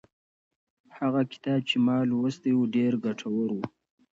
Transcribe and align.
هغه 0.97 1.21
کتاب 1.31 1.59
چې 1.69 1.75
ما 1.85 1.97
لوستی 2.09 2.51
و 2.55 2.61
ډېر 2.75 2.93
ګټور 3.05 3.49
و. 3.53 3.59